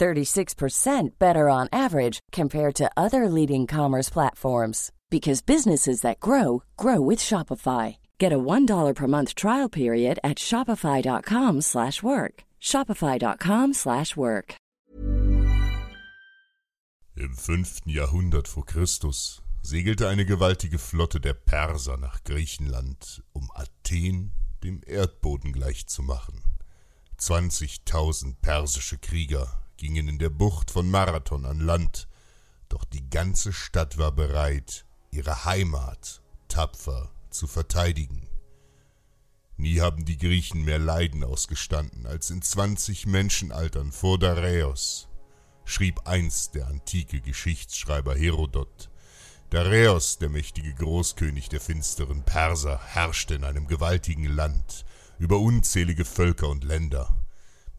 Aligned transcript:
36% 0.00 1.18
better 1.18 1.48
on 1.48 1.68
average 1.72 2.20
compared 2.32 2.74
to 2.74 2.90
other 2.96 3.28
leading 3.28 3.66
commerce 3.66 4.10
platforms 4.10 4.90
because 5.10 5.42
businesses 5.42 6.00
that 6.00 6.20
grow 6.20 6.62
grow 6.76 7.00
with 7.00 7.20
Shopify. 7.20 7.96
Get 8.18 8.32
a 8.32 8.38
$1 8.38 8.94
per 8.94 9.06
month 9.06 9.34
trial 9.34 9.68
period 9.68 10.18
at 10.24 10.38
shopify.com/work. 10.38 12.44
shopify.com/work. 12.60 14.54
Im 17.16 17.34
fünften 17.34 17.90
Jahrhundert 17.90 18.48
vor 18.48 18.64
Christus 18.64 19.42
segelte 19.62 20.08
eine 20.08 20.24
gewaltige 20.24 20.78
Flotte 20.78 21.20
der 21.20 21.34
Perser 21.34 21.98
nach 21.98 22.24
Griechenland, 22.24 23.22
um 23.32 23.50
Athen 23.54 24.32
dem 24.64 24.80
Erdboden 24.86 25.52
gleichzumachen. 25.52 26.42
Zwanzigtausend 27.18 28.40
persische 28.40 28.96
Krieger 28.96 29.60
gingen 29.80 30.08
in 30.08 30.18
der 30.18 30.28
Bucht 30.28 30.70
von 30.70 30.90
Marathon 30.90 31.46
an 31.46 31.58
Land, 31.58 32.06
doch 32.68 32.84
die 32.84 33.08
ganze 33.08 33.52
Stadt 33.52 33.96
war 33.96 34.12
bereit, 34.12 34.84
ihre 35.10 35.46
Heimat 35.46 36.20
tapfer 36.48 37.10
zu 37.30 37.46
verteidigen. 37.46 38.28
Nie 39.56 39.80
haben 39.80 40.04
die 40.04 40.18
Griechen 40.18 40.64
mehr 40.64 40.78
Leiden 40.78 41.24
ausgestanden 41.24 42.06
als 42.06 42.30
in 42.30 42.42
zwanzig 42.42 43.06
Menschenaltern 43.06 43.90
vor 43.90 44.18
Dareios, 44.18 45.08
schrieb 45.64 46.06
einst 46.06 46.54
der 46.54 46.66
antike 46.66 47.22
Geschichtsschreiber 47.22 48.14
Herodot. 48.14 48.90
Dareios, 49.48 50.18
der 50.18 50.28
mächtige 50.28 50.74
Großkönig 50.74 51.48
der 51.48 51.60
finsteren 51.60 52.22
Perser, 52.22 52.80
herrschte 52.84 53.34
in 53.34 53.44
einem 53.44 53.66
gewaltigen 53.66 54.26
Land 54.26 54.84
über 55.18 55.38
unzählige 55.38 56.04
Völker 56.04 56.48
und 56.48 56.64
Länder. 56.64 57.19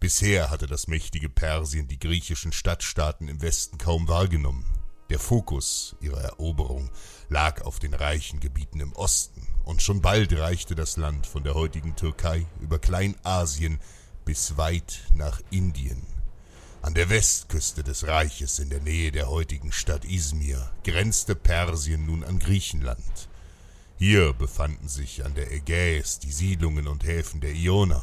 Bisher 0.01 0.49
hatte 0.49 0.65
das 0.65 0.87
mächtige 0.87 1.29
Persien 1.29 1.87
die 1.87 1.99
griechischen 1.99 2.51
Stadtstaaten 2.51 3.27
im 3.27 3.39
Westen 3.43 3.77
kaum 3.77 4.07
wahrgenommen. 4.07 4.65
Der 5.11 5.19
Fokus 5.19 5.95
ihrer 6.01 6.21
Eroberung 6.21 6.89
lag 7.29 7.61
auf 7.61 7.77
den 7.77 7.93
reichen 7.93 8.39
Gebieten 8.39 8.79
im 8.79 8.93
Osten, 8.93 9.45
und 9.63 9.83
schon 9.83 10.01
bald 10.01 10.33
reichte 10.35 10.73
das 10.73 10.97
Land 10.97 11.27
von 11.27 11.43
der 11.43 11.53
heutigen 11.53 11.95
Türkei 11.95 12.47
über 12.61 12.79
Kleinasien 12.79 13.79
bis 14.25 14.57
weit 14.57 15.01
nach 15.13 15.39
Indien. 15.51 16.01
An 16.81 16.95
der 16.95 17.11
Westküste 17.11 17.83
des 17.83 18.07
Reiches, 18.07 18.57
in 18.57 18.71
der 18.71 18.81
Nähe 18.81 19.11
der 19.11 19.29
heutigen 19.29 19.71
Stadt 19.71 20.03
Izmir, 20.03 20.71
grenzte 20.83 21.35
Persien 21.35 22.07
nun 22.07 22.23
an 22.23 22.39
Griechenland. 22.39 23.29
Hier 23.99 24.33
befanden 24.33 24.87
sich 24.87 25.23
an 25.23 25.35
der 25.35 25.51
Ägäis 25.51 26.17
die 26.17 26.31
Siedlungen 26.31 26.87
und 26.87 27.03
Häfen 27.03 27.39
der 27.39 27.53
Ioner, 27.53 28.01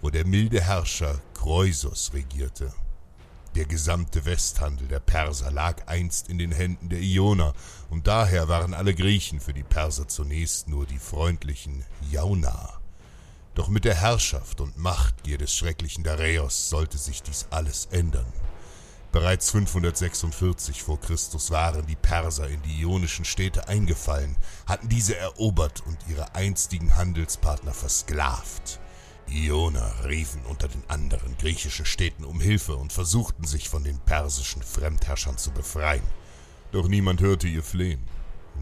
wo 0.00 0.10
der 0.10 0.26
milde 0.26 0.60
Herrscher 0.60 1.20
Kreusos 1.34 2.12
regierte. 2.14 2.72
Der 3.54 3.64
gesamte 3.64 4.24
Westhandel 4.24 4.86
der 4.86 5.00
Perser 5.00 5.50
lag 5.50 5.86
einst 5.86 6.28
in 6.28 6.38
den 6.38 6.52
Händen 6.52 6.88
der 6.90 7.00
Ioner, 7.00 7.54
und 7.90 8.06
daher 8.06 8.48
waren 8.48 8.74
alle 8.74 8.94
Griechen 8.94 9.40
für 9.40 9.54
die 9.54 9.62
Perser 9.62 10.06
zunächst 10.06 10.68
nur 10.68 10.86
die 10.86 10.98
freundlichen 10.98 11.84
Jauna. 12.10 12.78
Doch 13.54 13.68
mit 13.68 13.84
der 13.84 13.96
Herrschaft 13.96 14.60
und 14.60 14.78
Machtgier 14.78 15.38
des 15.38 15.52
schrecklichen 15.52 16.04
Dareios 16.04 16.68
sollte 16.68 16.98
sich 16.98 17.22
dies 17.22 17.46
alles 17.50 17.86
ändern. 17.86 18.32
Bereits 19.10 19.50
546 19.50 20.82
vor 20.82 21.00
Christus 21.00 21.50
waren 21.50 21.86
die 21.86 21.96
Perser 21.96 22.46
in 22.48 22.60
die 22.62 22.82
ionischen 22.82 23.24
Städte 23.24 23.66
eingefallen, 23.66 24.36
hatten 24.66 24.88
diese 24.88 25.16
erobert 25.16 25.82
und 25.86 25.96
ihre 26.08 26.34
einstigen 26.34 26.96
Handelspartner 26.96 27.72
versklavt. 27.72 28.78
Ioner 29.30 29.92
riefen 30.04 30.42
unter 30.46 30.68
den 30.68 30.82
anderen 30.88 31.36
griechischen 31.38 31.84
Städten 31.84 32.24
um 32.24 32.40
Hilfe 32.40 32.76
und 32.76 32.92
versuchten 32.92 33.44
sich 33.44 33.68
von 33.68 33.84
den 33.84 33.98
persischen 33.98 34.62
Fremdherrschern 34.62 35.38
zu 35.38 35.50
befreien. 35.50 36.02
Doch 36.72 36.88
niemand 36.88 37.20
hörte 37.20 37.48
ihr 37.48 37.62
Flehen. 37.62 38.02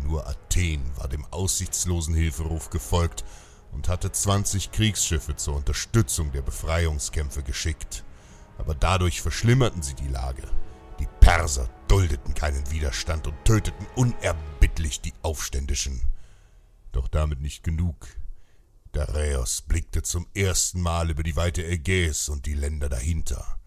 Nur 0.04 0.26
Athen 0.26 0.82
war 0.96 1.08
dem 1.08 1.24
aussichtslosen 1.32 2.14
Hilferuf 2.14 2.70
gefolgt 2.70 3.24
und 3.72 3.88
hatte 3.88 4.12
zwanzig 4.12 4.70
Kriegsschiffe 4.72 5.36
zur 5.36 5.56
Unterstützung 5.56 6.32
der 6.32 6.42
Befreiungskämpfe 6.42 7.42
geschickt. 7.42 8.04
Aber 8.58 8.74
dadurch 8.74 9.22
verschlimmerten 9.22 9.82
sie 9.82 9.94
die 9.94 10.08
Lage. 10.08 10.42
Die 10.98 11.08
Perser 11.20 11.68
duldeten 11.88 12.34
keinen 12.34 12.70
Widerstand 12.70 13.26
und 13.26 13.44
töteten 13.44 13.86
unerbittlich 13.96 15.00
die 15.00 15.12
Aufständischen. 15.22 16.00
Doch 16.92 17.08
damit 17.08 17.40
nicht 17.40 17.62
genug. 17.62 18.08
Dareios 18.96 19.60
blickte 19.60 20.02
zum 20.02 20.26
ersten 20.32 20.80
Mal 20.80 21.10
über 21.10 21.22
die 21.22 21.36
weite 21.36 21.62
Ägäis 21.62 22.30
und 22.30 22.46
die 22.46 22.54
Länder 22.54 22.88
dahinter. 22.88 23.60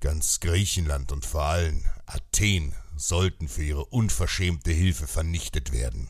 Ganz 0.00 0.40
Griechenland 0.40 1.12
und 1.12 1.26
vor 1.26 1.42
allem 1.42 1.84
Athen 2.06 2.74
sollten 2.96 3.48
für 3.48 3.62
ihre 3.62 3.84
unverschämte 3.84 4.72
Hilfe 4.72 5.06
vernichtet 5.06 5.72
werden, 5.72 6.08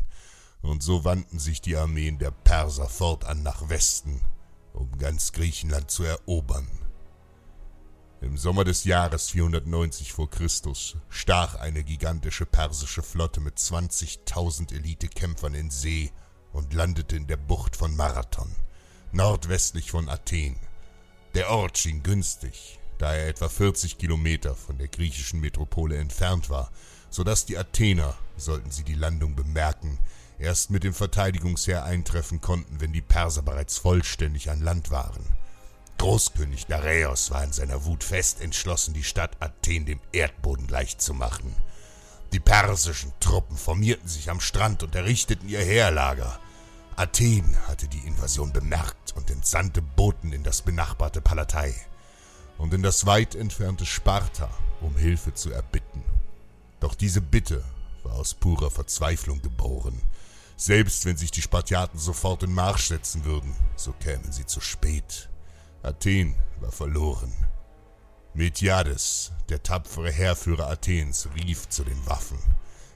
und 0.61 0.81
so 0.81 1.05
wandten 1.05 1.41
sich 1.41 1.61
die 1.61 1.77
Armeen 1.77 2.21
der 2.21 2.31
Perser 2.31 2.89
fortan 2.89 3.43
nach 3.43 3.69
Westen, 3.69 4.21
um 4.75 4.97
ganz 4.97 5.33
Griechenland 5.33 5.91
zu 5.91 6.05
erobern. 6.05 6.69
Im 8.21 8.37
Sommer 8.37 8.62
des 8.62 8.84
Jahres 8.84 9.31
490 9.31 10.12
vor 10.12 10.31
Christus 10.31 10.97
stach 11.09 11.56
eine 11.56 11.83
gigantische 11.83 12.47
persische 12.47 13.03
Flotte 13.03 13.41
mit 13.41 13.59
20.000 13.59 14.73
Elitekämpfern 14.73 15.55
in 15.55 15.73
See 15.73 16.12
und 16.53 16.75
landete 16.75 17.17
in 17.17 17.27
der 17.27 17.37
Bucht 17.37 17.77
von 17.77 17.97
Marathon, 17.97 18.55
nordwestlich 19.13 19.91
von 19.91 20.09
Athen. 20.09 20.57
Der 21.35 21.51
Ort 21.51 21.79
schien 21.79 22.03
günstig, 22.03 22.79
da 22.99 23.15
er 23.15 23.29
etwa 23.29 23.49
40 23.49 23.99
Kilometer 23.99 24.55
von 24.55 24.79
der 24.79 24.89
griechischen 24.89 25.41
Metropole 25.41 25.97
entfernt 25.97 26.51
war, 26.51 26.71
so 27.11 27.25
dass 27.25 27.47
die 27.47 27.59
Athener, 27.59 28.15
sollten 28.37 28.71
sie 28.71 28.85
die 28.85 28.95
Landung 28.95 29.35
bemerken, 29.35 29.99
erst 30.39 30.71
mit 30.71 30.85
dem 30.85 30.95
Verteidigungsheer 30.95 31.85
eintreffen 31.85 32.41
konnten, 32.41 32.81
wenn 32.81 32.93
die 32.93 33.03
Perser 33.03 33.43
bereits 33.43 33.79
vollständig 33.79 34.51
an 34.51 34.61
Land 34.61 34.91
waren. 34.91 35.25
Großkönig 35.99 36.67
Dareios 36.67 37.31
war 37.31 37.45
in 37.45 37.53
seiner 37.53 37.85
Wut 37.85 38.03
fest 38.03 38.41
entschlossen, 38.41 38.93
die 38.93 39.05
Stadt 39.05 39.37
Athen 39.41 39.87
dem 39.87 40.01
Erdboden 40.12 40.67
gleichzumachen. 40.67 41.55
Die 42.33 42.41
persischen 42.41 43.12
Truppen 43.21 43.57
formierten 43.57 44.09
sich 44.09 44.31
am 44.31 44.41
Strand 44.41 44.82
und 44.82 44.94
errichteten 44.94 45.49
ihr 45.49 45.61
Heerlager. 45.61 46.41
Athen 46.97 47.56
hatte 47.67 47.89
die 47.89 48.06
Invasion 48.06 48.53
bemerkt 48.53 49.15
und 49.17 49.31
entsandte 49.31 49.81
Boten 49.81 50.33
in 50.33 50.43
das 50.43 50.62
benachbarte 50.62 51.21
Palatei 51.21 51.75
und 52.59 52.75
in 52.75 52.83
das 52.83 53.06
weit 53.06 53.35
entfernte 53.35 53.87
Sparta, 53.87 54.50
um 54.81 54.97
Hilfe 54.97 55.33
zu 55.33 55.50
erbitten. 55.50 56.05
Doch 56.81 56.94
diese 56.94 57.21
Bitte 57.21 57.65
war 58.03 58.15
aus 58.15 58.35
purer 58.35 58.71
Verzweiflung 58.71 59.41
geboren. 59.41 60.00
Selbst 60.56 61.06
wenn 61.06 61.17
sich 61.17 61.31
die 61.31 61.43
Spartiaten 61.43 61.99
sofort 61.99 62.43
in 62.43 62.53
Marsch 62.53 62.89
setzen 62.89 63.25
würden, 63.25 63.55
so 63.75 63.93
kämen 63.93 64.31
sie 64.31 64.47
zu 64.47 64.61
spät. 64.61 65.31
Athen 65.83 66.35
war 66.61 66.73
verloren. 66.73 67.33
Miltiades, 68.35 69.33
der 69.49 69.62
tapfere 69.62 70.11
Heerführer 70.11 70.69
Athens, 70.69 71.29
rief 71.35 71.69
zu 71.69 71.85
den 71.85 72.06
Waffen. 72.06 72.38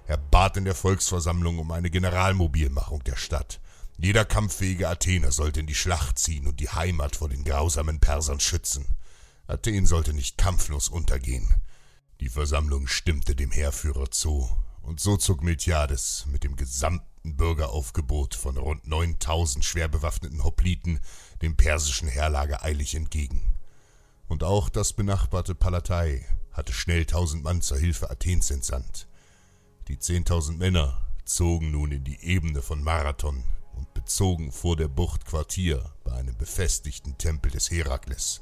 Er 0.06 0.16
bat 0.16 0.56
in 0.56 0.64
der 0.64 0.74
Volksversammlung 0.74 1.58
um 1.58 1.72
eine 1.72 1.90
Generalmobilmachung 1.90 3.02
der 3.04 3.16
Stadt. 3.16 3.60
Jeder 3.98 4.26
kampffähige 4.26 4.88
Athener 4.88 5.32
sollte 5.32 5.60
in 5.60 5.66
die 5.66 5.74
Schlacht 5.74 6.18
ziehen 6.18 6.46
und 6.46 6.60
die 6.60 6.68
Heimat 6.68 7.16
vor 7.16 7.30
den 7.30 7.44
grausamen 7.44 7.98
Persern 7.98 8.40
schützen. 8.40 8.86
Athen 9.46 9.86
sollte 9.86 10.12
nicht 10.12 10.36
kampflos 10.36 10.88
untergehen. 10.88 11.54
Die 12.20 12.28
Versammlung 12.28 12.88
stimmte 12.88 13.34
dem 13.34 13.50
Heerführer 13.50 14.10
zu, 14.10 14.50
Und 14.82 15.00
so 15.00 15.16
zog 15.16 15.42
Miltiades 15.42 16.26
mit 16.30 16.44
dem 16.44 16.56
gesamten 16.56 17.36
Bürgeraufgebot 17.36 18.34
von 18.34 18.56
rund 18.56 18.86
9000 18.86 19.64
schwer 19.64 19.88
bewaffneten 19.88 20.44
Hopliten 20.44 21.00
dem 21.42 21.56
persischen 21.56 22.06
Heerlager 22.06 22.62
eilig 22.62 22.94
entgegen. 22.94 23.54
Und 24.28 24.44
auch 24.44 24.68
das 24.68 24.92
benachbarte 24.92 25.54
Palatei 25.54 26.24
hatte 26.52 26.72
schnell 26.72 27.04
tausend 27.04 27.42
Mann 27.42 27.62
zur 27.62 27.78
Hilfe 27.78 28.10
Athens 28.10 28.50
entsandt. 28.50 29.08
Die 29.88 29.98
zehntausend 29.98 30.58
Männer 30.58 31.04
zogen 31.24 31.72
nun 31.72 31.90
in 31.92 32.04
die 32.04 32.20
Ebene 32.22 32.62
von 32.62 32.82
Marathon 32.82 33.42
bezogen 34.06 34.52
vor 34.52 34.76
der 34.76 34.86
Bucht 34.86 35.26
Quartier 35.26 35.90
bei 36.04 36.12
einem 36.12 36.36
befestigten 36.36 37.18
Tempel 37.18 37.50
des 37.50 37.72
Herakles. 37.72 38.40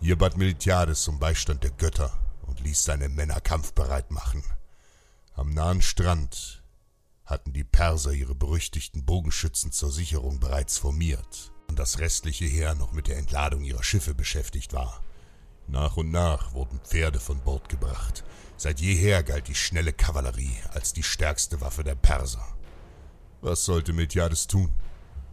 Hier 0.00 0.16
bat 0.16 0.36
Miltiades 0.36 1.08
um 1.08 1.18
Beistand 1.18 1.64
der 1.64 1.72
Götter 1.72 2.12
und 2.46 2.60
ließ 2.60 2.84
seine 2.84 3.08
Männer 3.08 3.40
kampfbereit 3.40 4.12
machen. 4.12 4.44
Am 5.34 5.50
nahen 5.50 5.82
Strand 5.82 6.62
hatten 7.24 7.52
die 7.52 7.64
Perser 7.64 8.12
ihre 8.12 8.36
berüchtigten 8.36 9.04
Bogenschützen 9.04 9.72
zur 9.72 9.90
Sicherung 9.90 10.38
bereits 10.38 10.78
formiert 10.78 11.50
und 11.68 11.80
das 11.80 11.98
restliche 11.98 12.44
Heer 12.44 12.76
noch 12.76 12.92
mit 12.92 13.08
der 13.08 13.18
Entladung 13.18 13.64
ihrer 13.64 13.82
Schiffe 13.82 14.14
beschäftigt 14.14 14.74
war. 14.74 15.02
Nach 15.66 15.96
und 15.96 16.12
nach 16.12 16.52
wurden 16.52 16.78
Pferde 16.78 17.18
von 17.18 17.40
Bord 17.40 17.68
gebracht. 17.68 18.22
Seit 18.56 18.80
jeher 18.80 19.24
galt 19.24 19.48
die 19.48 19.56
schnelle 19.56 19.92
Kavallerie 19.92 20.56
als 20.72 20.92
die 20.92 21.02
stärkste 21.02 21.60
Waffe 21.60 21.82
der 21.82 21.96
Perser. 21.96 22.46
Was 23.42 23.64
sollte 23.64 23.92
Miltiades 23.92 24.46
tun? 24.46 24.72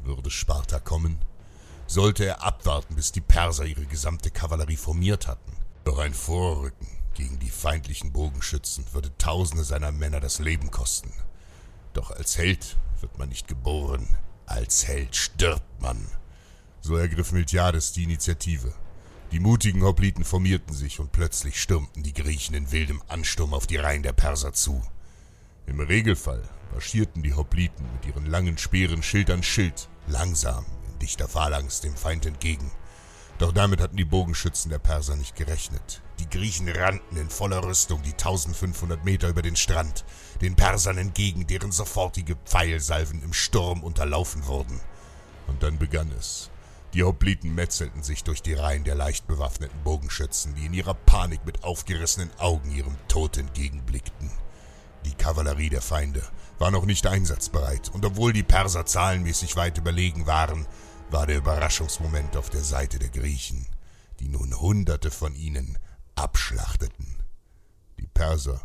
Würde 0.04 0.32
Sparta 0.32 0.80
kommen? 0.80 1.20
Sollte 1.86 2.26
er 2.26 2.44
abwarten, 2.44 2.96
bis 2.96 3.12
die 3.12 3.22
Perser 3.22 3.66
ihre 3.66 3.86
gesamte 3.86 4.32
Kavallerie 4.32 4.78
formiert 4.78 5.28
hatten? 5.28 5.52
Doch 5.84 6.00
ein 6.00 6.16
Vorrücken 6.16 6.88
gegen 7.14 7.38
die 7.38 7.52
feindlichen 7.52 8.12
Bogenschützen 8.12 8.84
würde 8.94 9.16
Tausende 9.20 9.64
seiner 9.64 9.92
Männer 9.92 10.20
das 10.20 10.40
Leben 10.40 10.72
kosten. 10.72 11.14
Doch 11.94 12.10
als 12.10 12.36
Held 12.40 12.78
wird 13.00 13.20
man 13.20 13.30
nicht 13.30 13.48
geboren, 13.48 14.08
als 14.48 14.88
Held 14.88 15.16
stirbt 15.16 15.80
man. 15.80 16.04
So 16.82 16.96
ergriff 16.96 17.32
Miltiades 17.32 17.92
die 17.92 18.06
Initiative. 18.06 18.74
Die 19.32 19.40
mutigen 19.40 19.84
Hopliten 19.84 20.26
formierten 20.26 20.74
sich 20.74 21.00
und 21.00 21.12
plötzlich 21.12 21.62
stürmten 21.62 22.02
die 22.02 22.14
Griechen 22.14 22.56
in 22.56 22.72
wildem 22.72 23.04
Ansturm 23.08 23.54
auf 23.54 23.68
die 23.68 23.78
Reihen 23.78 24.02
der 24.02 24.14
Perser 24.14 24.54
zu. 24.54 24.82
Im 25.70 25.80
Regelfall 25.80 26.42
marschierten 26.74 27.22
die 27.22 27.36
Hopliten 27.36 27.86
mit 27.94 28.08
ihren 28.08 28.26
langen 28.26 28.58
Speeren 28.58 29.04
Schild 29.04 29.30
an 29.30 29.44
Schild, 29.44 29.88
langsam, 30.08 30.66
in 30.88 30.98
dichter 30.98 31.28
Phalanx 31.28 31.82
dem 31.82 31.96
Feind 31.96 32.26
entgegen. 32.26 32.72
Doch 33.38 33.52
damit 33.52 33.80
hatten 33.80 33.96
die 33.96 34.04
Bogenschützen 34.04 34.72
der 34.72 34.80
Perser 34.80 35.16
nicht 35.16 35.36
gerechnet. 35.36 36.02
Die 36.18 36.28
Griechen 36.28 36.68
rannten 36.70 37.18
in 37.18 37.30
voller 37.30 37.64
Rüstung 37.64 38.02
die 38.02 38.14
1500 38.14 39.06
Meter 39.06 39.30
über 39.30 39.44
den 39.44 39.56
Strand, 39.56 40.06
den 40.42 40.56
Persern 40.56 40.98
entgegen, 40.98 41.46
deren 41.46 41.72
sofortige 41.72 42.36
Pfeilsalven 42.46 43.22
im 43.22 43.32
Sturm 43.32 43.84
unterlaufen 43.84 44.48
wurden. 44.48 44.80
Und 45.46 45.62
dann 45.62 45.78
begann 45.78 46.12
es. 46.18 46.50
Die 46.96 47.04
Hopliten 47.04 47.54
metzelten 47.54 48.02
sich 48.02 48.24
durch 48.24 48.42
die 48.42 48.56
Reihen 48.56 48.86
der 48.86 48.96
leicht 48.96 49.28
bewaffneten 49.28 49.84
Bogenschützen, 49.84 50.56
die 50.56 50.66
in 50.66 50.74
ihrer 50.74 50.96
Panik 50.96 51.46
mit 51.46 51.64
aufgerissenen 51.64 52.32
Augen 52.40 52.72
ihrem 52.72 52.98
Tod 53.08 53.38
entgegenblickten. 53.38 54.32
Die 55.06 55.14
Kavallerie 55.14 55.70
der 55.70 55.82
Feinde 55.82 56.22
war 56.58 56.72
noch 56.72 56.86
nicht 56.86 57.08
einsatzbereit, 57.08 57.90
und 57.90 58.06
obwohl 58.06 58.34
die 58.34 58.44
Perser 58.44 58.86
zahlenmäßig 58.86 59.56
weit 59.56 59.78
überlegen 59.78 60.28
waren, 60.28 60.68
war 61.10 61.26
der 61.26 61.38
Überraschungsmoment 61.38 62.38
auf 62.38 62.50
der 62.50 62.64
Seite 62.64 63.00
der 63.00 63.10
Griechen, 63.10 63.66
die 64.20 64.28
nun 64.28 64.60
Hunderte 64.60 65.12
von 65.12 65.36
ihnen 65.36 65.78
abschlachteten. 66.16 67.24
Die 68.00 68.08
Perser 68.08 68.62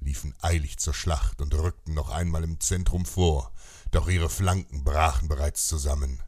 liefen 0.00 0.34
eilig 0.40 0.78
zur 0.78 0.94
Schlacht 0.94 1.40
und 1.40 1.54
rückten 1.54 1.94
noch 1.94 2.10
einmal 2.10 2.44
im 2.44 2.60
Zentrum 2.60 3.04
vor, 3.04 3.52
doch 3.90 4.08
ihre 4.08 4.30
Flanken 4.30 4.84
brachen 4.84 5.28
bereits 5.28 5.66
zusammen. 5.66 6.22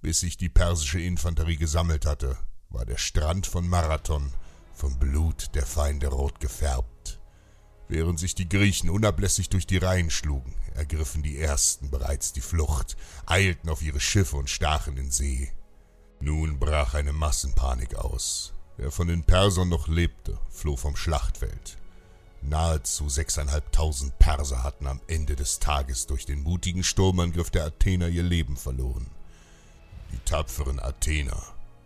Bis 0.00 0.20
sich 0.20 0.36
die 0.36 0.48
persische 0.48 1.00
Infanterie 1.00 1.56
gesammelt 1.56 2.06
hatte, 2.06 2.36
war 2.70 2.86
der 2.86 2.96
Strand 2.96 3.46
von 3.46 3.68
Marathon 3.68 4.32
vom 4.72 4.98
Blut 4.98 5.54
der 5.54 5.66
Feinde 5.66 6.08
rot 6.08 6.40
gefärbt. 6.40 7.19
Während 7.90 8.20
sich 8.20 8.36
die 8.36 8.48
Griechen 8.48 8.88
unablässig 8.88 9.48
durch 9.48 9.66
die 9.66 9.78
Reihen 9.78 10.10
schlugen, 10.10 10.54
ergriffen 10.76 11.24
die 11.24 11.40
Ersten 11.40 11.90
bereits 11.90 12.32
die 12.32 12.40
Flucht, 12.40 12.96
eilten 13.26 13.68
auf 13.68 13.82
ihre 13.82 13.98
Schiffe 13.98 14.36
und 14.36 14.48
stachen 14.48 14.96
in 14.96 15.10
See. 15.10 15.50
Nun 16.20 16.60
brach 16.60 16.94
eine 16.94 17.12
Massenpanik 17.12 17.96
aus. 17.96 18.54
Wer 18.76 18.92
von 18.92 19.08
den 19.08 19.24
Persern 19.24 19.68
noch 19.68 19.88
lebte, 19.88 20.38
floh 20.50 20.76
vom 20.76 20.94
Schlachtfeld. 20.94 21.78
Nahezu 22.42 23.08
sechseinhalbtausend 23.08 24.16
Perser 24.20 24.62
hatten 24.62 24.86
am 24.86 25.00
Ende 25.08 25.34
des 25.34 25.58
Tages 25.58 26.06
durch 26.06 26.24
den 26.24 26.44
mutigen 26.44 26.84
Sturmangriff 26.84 27.50
der 27.50 27.64
Athener 27.64 28.06
ihr 28.06 28.22
Leben 28.22 28.56
verloren. 28.56 29.08
Die 30.12 30.20
tapferen 30.20 30.78
Athener, 30.78 31.42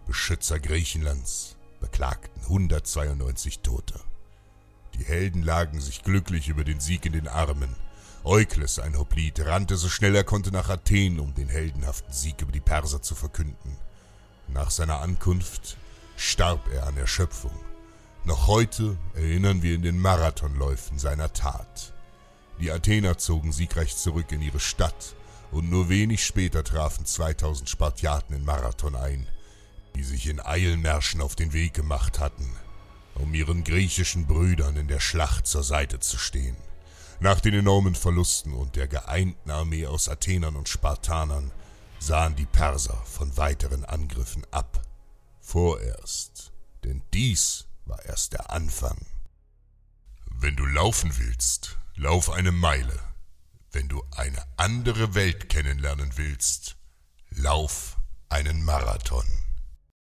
Beschützer 0.06 0.60
Griechenlands, 0.60 1.56
beklagten 1.80 2.42
192 2.42 3.60
Tote. 3.60 3.98
Die 4.98 5.04
Helden 5.04 5.42
lagen 5.42 5.80
sich 5.80 6.02
glücklich 6.02 6.48
über 6.48 6.64
den 6.64 6.80
Sieg 6.80 7.04
in 7.06 7.12
den 7.12 7.28
Armen. 7.28 7.74
Eukles, 8.22 8.78
ein 8.78 8.98
Hoplit, 8.98 9.44
rannte 9.44 9.76
so 9.76 9.88
schnell 9.88 10.14
er 10.14 10.24
konnte 10.24 10.50
nach 10.50 10.68
Athen, 10.68 11.20
um 11.20 11.34
den 11.34 11.48
heldenhaften 11.48 12.12
Sieg 12.12 12.40
über 12.40 12.52
die 12.52 12.60
Perser 12.60 13.02
zu 13.02 13.14
verkünden. 13.14 13.76
Nach 14.48 14.70
seiner 14.70 15.00
Ankunft 15.00 15.76
starb 16.16 16.72
er 16.72 16.86
an 16.86 16.96
Erschöpfung. 16.96 17.52
Noch 18.24 18.46
heute 18.46 18.96
erinnern 19.14 19.62
wir 19.62 19.74
in 19.74 19.82
den 19.82 19.98
Marathonläufen 19.98 20.98
seiner 20.98 21.32
Tat. 21.32 21.92
Die 22.60 22.70
Athener 22.70 23.18
zogen 23.18 23.52
siegreich 23.52 23.96
zurück 23.96 24.32
in 24.32 24.40
ihre 24.40 24.60
Stadt 24.60 25.14
und 25.50 25.68
nur 25.68 25.88
wenig 25.88 26.24
später 26.24 26.64
trafen 26.64 27.04
2000 27.04 27.68
Spartiaten 27.68 28.34
in 28.34 28.44
Marathon 28.44 28.94
ein, 28.94 29.26
die 29.96 30.02
sich 30.04 30.28
in 30.28 30.40
Eilmärschen 30.40 31.20
auf 31.20 31.34
den 31.34 31.52
Weg 31.52 31.74
gemacht 31.74 32.20
hatten, 32.20 32.56
um 33.14 33.34
ihren 33.34 33.64
griechischen 33.64 34.26
Brüdern 34.26 34.76
in 34.76 34.88
der 34.88 35.00
Schlacht 35.00 35.46
zur 35.46 35.62
Seite 35.62 36.00
zu 36.00 36.18
stehen. 36.18 36.56
Nach 37.20 37.40
den 37.40 37.54
enormen 37.54 37.94
Verlusten 37.94 38.52
und 38.52 38.76
der 38.76 38.88
geeinten 38.88 39.50
Armee 39.50 39.86
aus 39.86 40.08
Athenern 40.08 40.56
und 40.56 40.68
Spartanern 40.68 41.52
sahen 41.98 42.36
die 42.36 42.46
Perser 42.46 43.00
von 43.06 43.36
weiteren 43.36 43.84
Angriffen 43.84 44.44
ab. 44.50 44.82
Vorerst, 45.40 46.52
denn 46.82 47.02
dies 47.12 47.66
war 47.86 48.04
erst 48.04 48.32
der 48.32 48.50
Anfang. 48.50 48.98
Wenn 50.30 50.56
du 50.56 50.66
laufen 50.66 51.16
willst, 51.18 51.78
lauf 51.94 52.30
eine 52.30 52.52
Meile. 52.52 52.98
Wenn 53.72 53.88
du 53.88 54.02
eine 54.10 54.42
andere 54.56 55.14
Welt 55.14 55.48
kennenlernen 55.48 56.12
willst, 56.16 56.76
lauf 57.30 57.96
einen 58.28 58.64
Marathon. 58.64 59.26